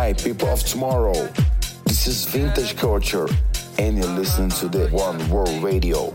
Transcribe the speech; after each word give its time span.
Hi, 0.00 0.12
people 0.12 0.46
of 0.46 0.60
tomorrow. 0.60 1.28
This 1.84 2.06
is 2.06 2.24
Vintage 2.26 2.76
Culture, 2.76 3.26
and 3.80 3.98
you're 3.98 4.06
listening 4.06 4.50
to 4.50 4.68
the 4.68 4.86
One 4.90 5.28
World 5.28 5.60
Radio. 5.60 6.12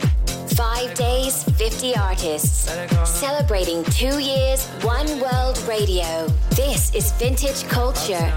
Five 0.55 0.93
days, 0.93 1.43
50 1.43 1.93
artists. 1.97 2.71
Celebrating 3.03 3.83
two 3.83 4.19
years, 4.19 4.67
One 4.83 5.19
World 5.19 5.61
Radio. 5.67 6.27
This 6.51 6.95
is 6.95 7.11
Vintage 7.11 7.67
Culture. 7.67 8.31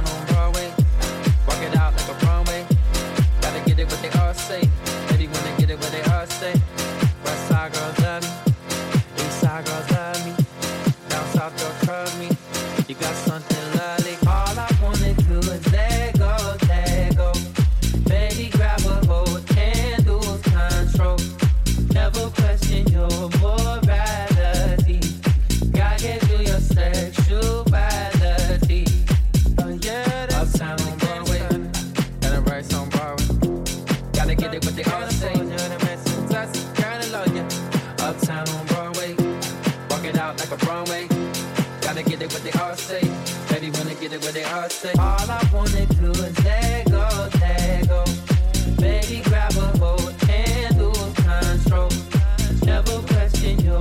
Get 44.08 44.20
it 44.20 44.24
what 44.24 44.34
they 44.34 44.44
all 44.44 44.68
say. 44.68 44.92
All 44.98 45.30
I 45.30 45.48
wanna 45.52 45.86
do 45.86 46.10
is 46.10 46.44
let 46.44 46.90
go, 46.90 47.28
let 47.40 47.88
go. 47.88 48.04
Baby, 48.78 49.22
grab 49.24 49.52
a 49.56 49.78
hold 49.78 50.14
and 50.28 50.78
lose 50.78 51.14
control. 51.14 51.90
Never 52.64 53.00
question 53.08 53.58
your 53.60 53.80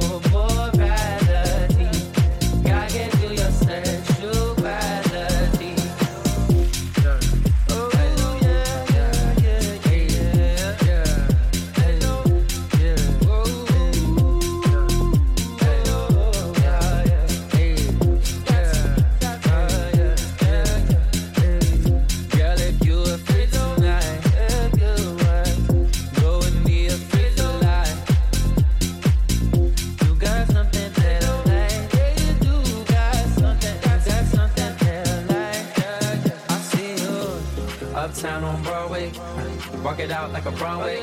Broadway. 38.96 39.84
Walk 39.84 40.00
it 40.00 40.12
out 40.12 40.32
like 40.32 40.46
a 40.46 40.52
Broadway. 40.52 41.02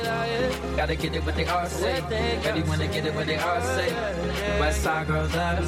Gotta 0.75 0.95
get 0.95 1.15
it 1.15 1.25
what 1.25 1.35
they 1.35 1.45
all 1.45 1.67
say. 1.67 2.01
Baby, 2.09 2.63
wanna 2.67 2.87
get 2.87 3.05
it 3.05 3.13
what 3.13 3.27
they 3.27 3.37
all 3.37 3.61
say. 3.61 3.93
West 4.59 4.81
side 4.81 5.07
girls 5.07 5.33
love 5.35 5.59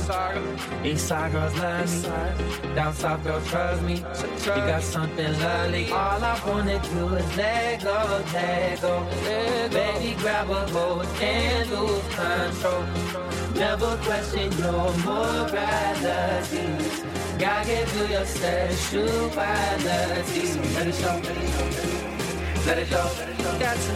me. 0.84 0.92
East 0.92 1.08
side 1.08 1.32
girls 1.32 1.56
love 1.60 2.04
me. 2.04 2.76
Down 2.76 2.94
south 2.94 3.24
girls 3.24 3.48
trust 3.48 3.82
me. 3.84 3.96
You 3.96 4.62
got 4.72 4.84
something 4.84 5.40
lovely. 5.40 5.92
All 5.92 6.24
I 6.24 6.42
wanna 6.48 6.80
do 6.80 7.16
is 7.16 7.38
let 7.38 7.84
go, 7.84 8.24
let 8.34 8.82
go. 8.82 9.08
Baby, 9.72 10.16
grab 10.20 10.50
a 10.50 10.68
hold 10.68 11.06
and 11.22 11.70
lose 11.72 12.08
control. 12.16 12.84
Never 13.56 13.98
question 14.04 14.52
your 14.58 14.92
morality. 15.06 16.66
God 17.38 17.66
gave 17.66 17.96
you 17.96 18.06
your 18.08 18.26
sexuality. 18.26 19.36
Let 20.74 20.88
it 20.88 20.96
show. 20.96 21.95
Let 22.66 22.80
it 22.80 22.88
show. 22.88 23.10
Got 23.60 23.78
to. 23.78 23.94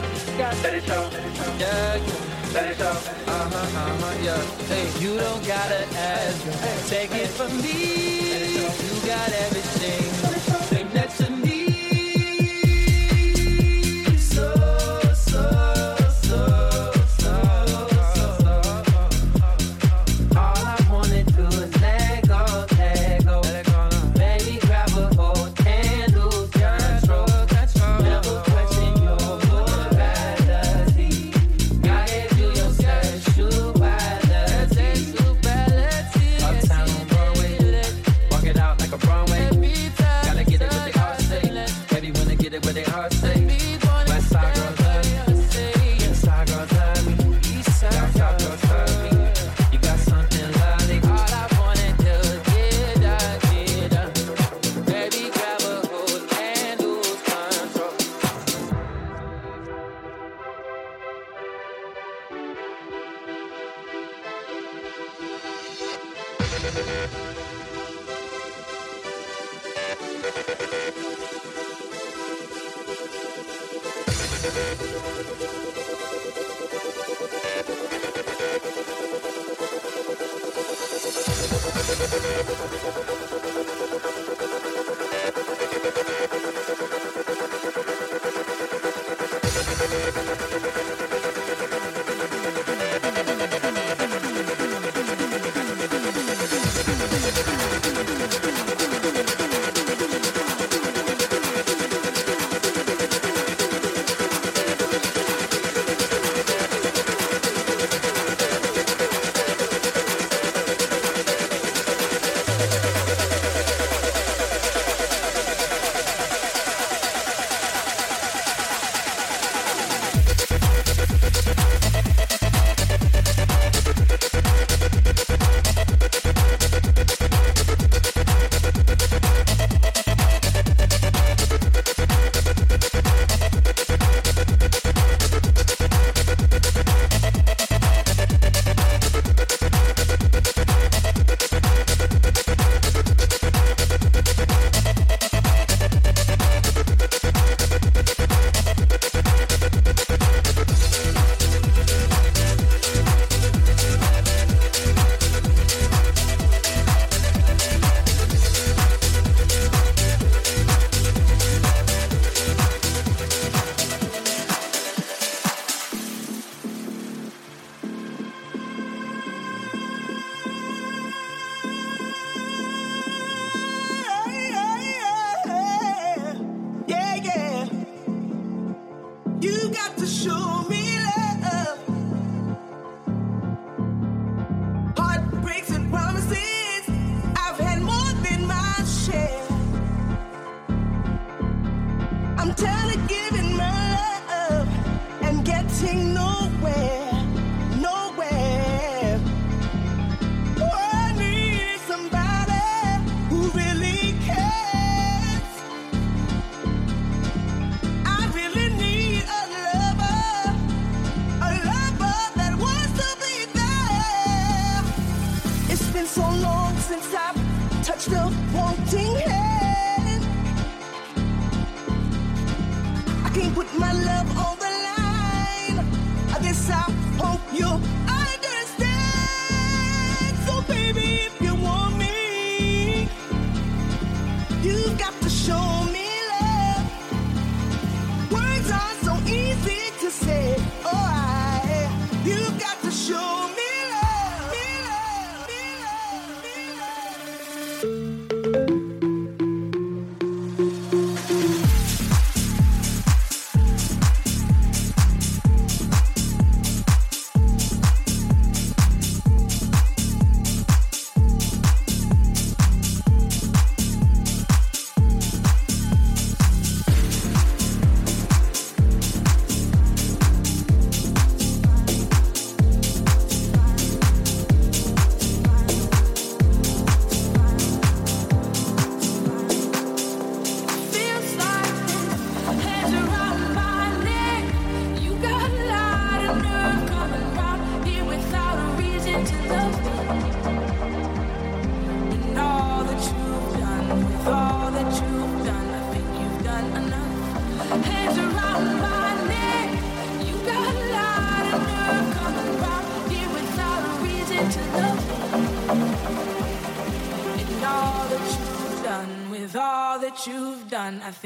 Let 0.61 0.73
it 0.75 0.83
show. 0.83 1.09
Yeah, 1.57 1.95
yeah. 1.95 2.53
Let 2.53 2.69
it 2.69 2.77
show. 2.77 2.85
Uh 2.85 3.49
huh, 3.49 3.57
uh 3.57 3.97
huh, 3.97 4.23
yeah. 4.23 4.37
Hey, 4.67 4.85
you 5.03 5.17
don't 5.17 5.43
gotta 5.47 5.87
ask. 5.97 6.87
Take 6.87 7.11
it 7.15 7.29
from 7.29 7.57
me. 7.63 8.37
You 8.53 9.07
got 9.07 9.31
everything. 9.31 10.18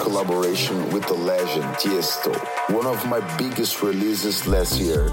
Collaboration 0.00 0.90
with 0.90 1.06
the 1.06 1.14
legend 1.14 1.64
Tiesto, 1.76 2.34
one 2.74 2.86
of 2.86 3.04
my 3.06 3.20
biggest 3.36 3.82
releases 3.82 4.46
last 4.46 4.80
year. 4.80 5.12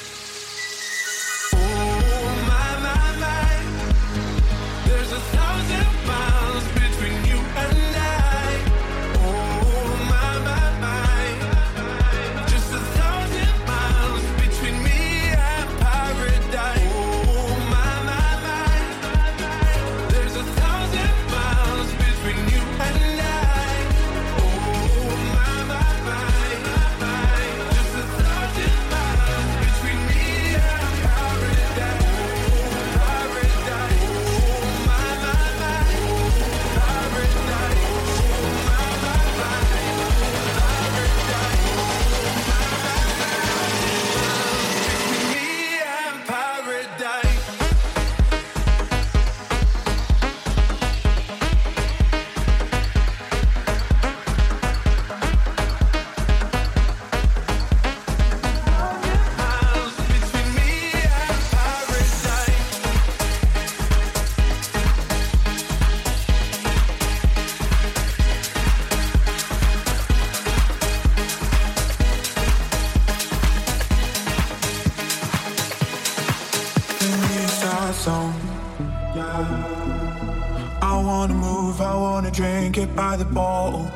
By 83.11 83.17
the 83.17 83.25
ball. 83.25 83.91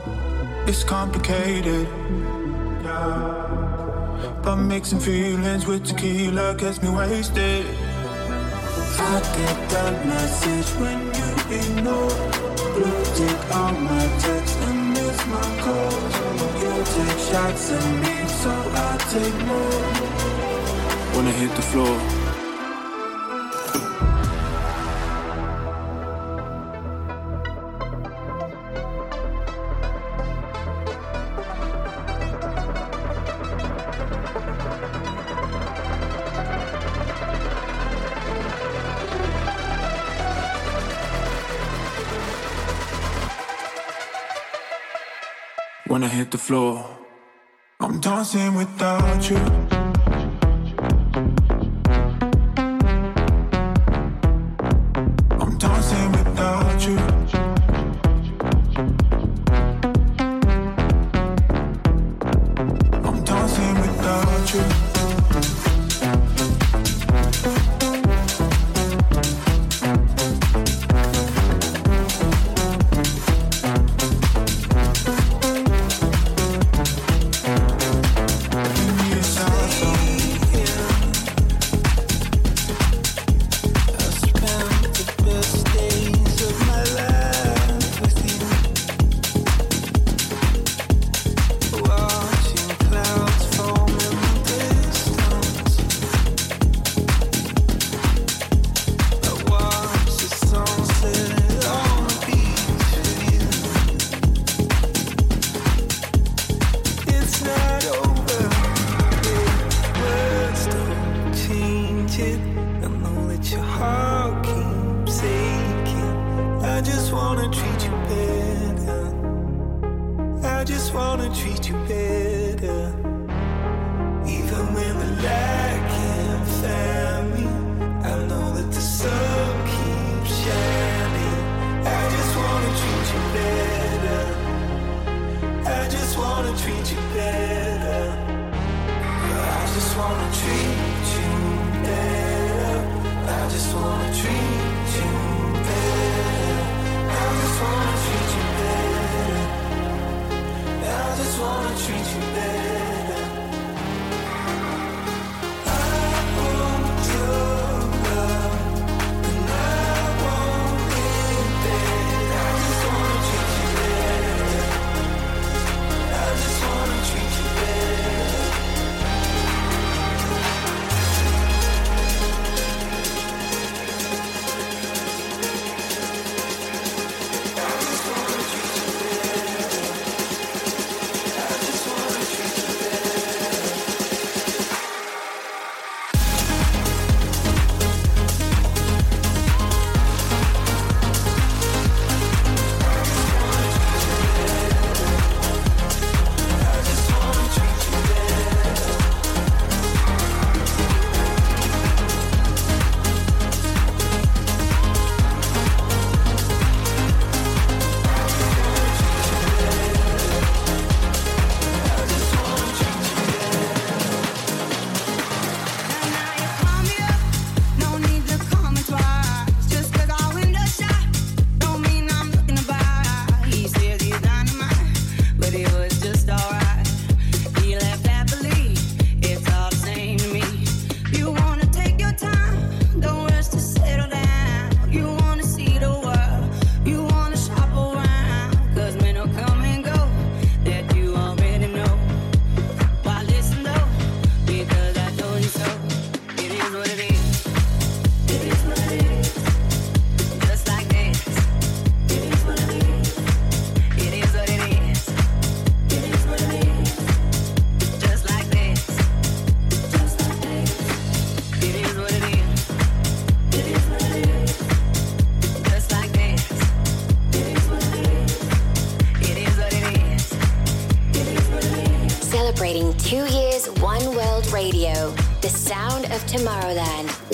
It's 0.68 0.84
complicated. 0.84 1.88
Yeah. 2.84 4.44
I'm 4.44 4.68
mixing 4.68 5.00
feelings 5.00 5.66
with 5.66 5.86
tequila, 5.86 6.54
gets 6.56 6.84
me 6.84 6.90
wasted. 6.90 7.66
I 9.12 9.16
get 9.38 9.60
that 9.74 9.96
message 10.14 10.70
when 10.82 11.00
you 11.18 11.30
ignore. 11.60 12.16
Blue 12.76 13.04
tick 13.18 13.42
on 13.64 13.74
my 13.90 14.06
text 14.26 14.58
and 14.68 14.80
miss 14.96 15.20
my 15.36 15.50
calls. 15.64 16.16
You 16.62 16.74
take 16.96 17.22
shots 17.30 17.72
at 17.78 17.88
me, 18.04 18.16
so 18.42 18.54
I 18.86 18.98
take 19.16 19.38
more. 19.50 19.84
I 21.28 21.32
hit 21.40 21.52
the 21.56 21.66
floor. 21.72 22.25
When 45.96 46.04
I 46.04 46.10
hit 46.10 46.30
the 46.30 46.38
floor. 46.38 46.84
I'm 47.80 48.02
dancing 48.02 48.54
without 48.56 49.30
you. 49.30 49.75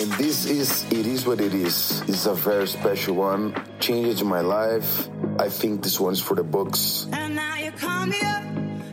And 0.01 0.11
this 0.13 0.47
is 0.47 0.83
It 0.91 1.05
Is 1.05 1.27
What 1.27 1.39
It 1.39 1.53
Is. 1.53 2.01
It's 2.07 2.25
a 2.25 2.33
very 2.33 2.67
special 2.67 3.17
one. 3.17 3.53
Changed 3.79 4.25
my 4.25 4.41
life. 4.41 5.07
I 5.37 5.47
think 5.47 5.83
this 5.83 5.99
one's 5.99 6.19
for 6.19 6.33
the 6.33 6.41
books. 6.41 7.05
And 7.13 7.35
now 7.35 7.55
you 7.57 7.71
call 7.73 8.07
me 8.07 8.17
up. 8.25 8.43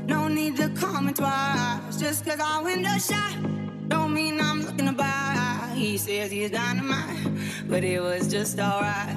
No 0.04 0.28
need 0.28 0.58
to 0.58 0.68
call 0.68 1.00
me 1.00 1.14
twice. 1.14 1.96
Just 1.98 2.26
cause 2.26 2.38
I 2.38 2.60
window 2.60 2.98
shot. 2.98 3.36
Don't 3.88 4.12
mean 4.12 4.38
I'm 4.38 4.60
looking 4.66 4.84
to 4.84 4.92
buy. 4.92 5.72
He 5.74 5.96
says 5.96 6.30
he's 6.30 6.50
dynamite. 6.50 7.26
But 7.66 7.84
it 7.84 8.02
was 8.02 8.28
just 8.30 8.58
alright. 8.58 9.16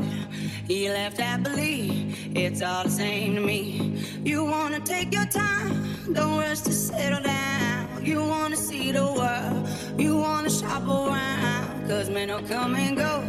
He 0.69 0.88
left 0.88 1.17
happily. 1.17 2.15
It's 2.34 2.62
all 2.62 2.86
the 2.86 2.89
same 2.89 3.36
to 3.36 3.41
me. 3.41 4.01
You 4.23 4.45
wanna 4.45 4.80
take 4.80 5.13
your 5.13 5.25
time. 5.25 6.13
Don't 6.13 6.39
rush 6.39 6.62
to 6.62 6.71
settle 6.71 7.21
down. 7.21 8.06
You 8.06 8.23
wanna 8.23 8.56
see 8.56 8.93
the 8.93 9.04
world. 9.04 9.67
You 9.99 10.15
wanna 10.15 10.49
shop 10.49 10.88
around. 10.88 11.70
Cause 11.88 12.10
men 12.10 12.30
will 12.30 12.44
come 12.44 12.76
and 12.76 12.96
go, 12.96 13.24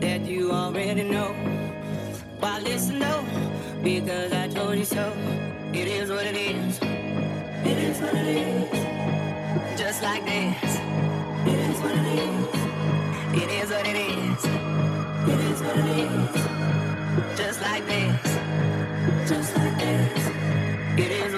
that 0.00 0.20
you 0.26 0.52
already 0.52 1.02
know. 1.02 1.32
Why 2.38 2.58
listen 2.60 2.98
though? 2.98 3.24
Because 3.82 4.32
I 4.32 4.48
told 4.48 4.76
you 4.76 4.84
so. 4.84 5.12
It 5.72 5.88
is 5.88 6.10
what 6.10 6.26
it 6.26 6.36
is. 6.36 6.78
It 7.64 7.78
is 7.78 8.00
what 8.00 8.14
it 8.14 8.26
is. 8.26 9.80
Just 9.80 10.02
like 10.02 10.24
this. 10.24 10.78
It 11.46 11.58
is 11.68 11.80
what 11.80 11.92
it 11.92 12.06
is. 12.22 12.54
It 13.42 13.50
is 13.50 13.70
what 13.70 13.86
it 13.86 13.96
is. 13.96 14.44
It 15.32 15.40
is 15.50 15.60
what 15.62 15.76
it 15.76 15.88
is. 16.06 17.38
Just 17.38 17.60
like 17.62 17.86
this. 17.86 19.28
Just 19.28 19.56
like 19.56 19.78
this. 19.78 20.28
It 20.96 21.10
is 21.10 21.34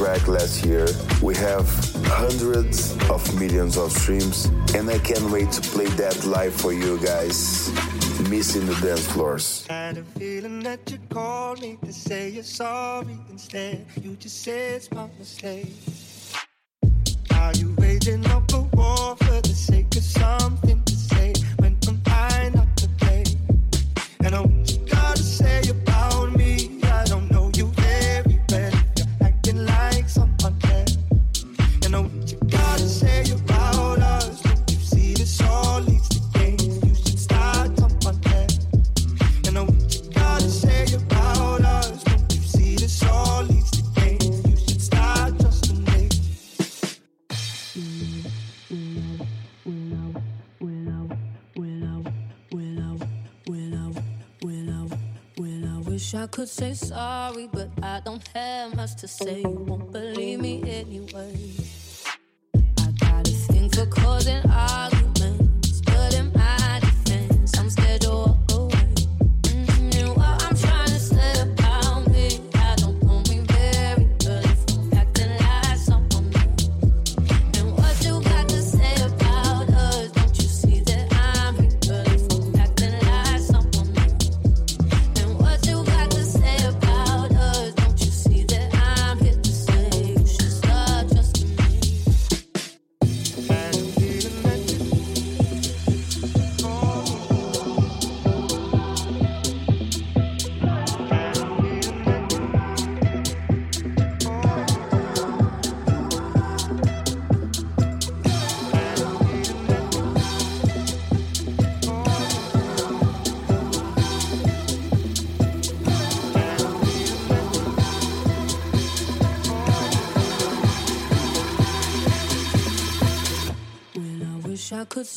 track 0.00 0.26
last 0.28 0.64
year. 0.64 0.86
We 1.20 1.34
have 1.36 1.68
hundreds 2.06 2.96
of 3.10 3.20
millions 3.38 3.76
of 3.76 3.92
streams, 3.92 4.46
and 4.74 4.88
I 4.88 4.98
can't 4.98 5.30
wait 5.30 5.52
to 5.52 5.60
play 5.60 5.88
that 6.00 6.24
live 6.24 6.54
for 6.54 6.72
you 6.72 6.96
guys. 7.04 7.68
Missing 8.30 8.64
the 8.64 8.76
dance 8.80 9.06
floors. 9.12 9.66
Had 9.68 9.98
a 9.98 10.04
feeling 10.18 10.60
that 10.60 10.90
you 10.90 10.98
called 11.10 11.60
me 11.60 11.76
to 11.84 11.92
say 11.92 12.30
you're 12.30 12.42
sorry 12.42 13.18
instead. 13.30 13.84
You 14.02 14.16
just 14.16 14.42
said 14.42 14.76
it's 14.76 14.90
my 14.90 15.06
mistake. 15.18 15.68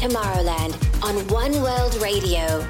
Tomorrowland 0.00 0.74
on 1.04 1.28
One 1.28 1.60
World 1.60 1.94
Radio. 2.00 2.69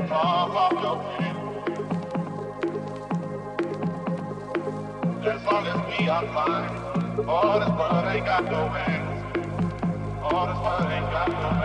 the 0.00 0.08
palm 0.08 0.50
of 0.56 0.72
your 0.82 0.96
hand. 1.16 1.38
As 5.26 5.42
long 5.44 5.66
as 5.66 5.98
we 5.98 6.08
are 6.08 6.26
fine, 6.34 6.76
all 7.26 7.58
this 7.60 7.68
world 7.70 8.06
ain't 8.14 8.26
got 8.26 8.44
no 8.44 8.74
end. 8.74 9.06
All 10.22 10.46
this 10.48 10.58
world 10.58 10.92
ain't 10.92 11.10
got 11.10 11.28
no 11.28 11.55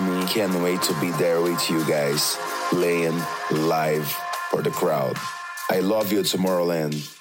me. 0.00 0.26
Can't 0.26 0.54
wait 0.62 0.82
to 0.82 1.00
be 1.00 1.10
there 1.12 1.40
with 1.40 1.70
you 1.70 1.84
guys, 1.86 2.36
playing 2.70 3.20
live 3.50 4.06
for 4.50 4.62
the 4.62 4.70
crowd. 4.70 5.16
I 5.70 5.80
love 5.80 6.12
you, 6.12 6.20
Tomorrowland. 6.20 7.13